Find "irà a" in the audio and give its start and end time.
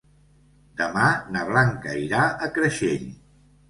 2.09-2.53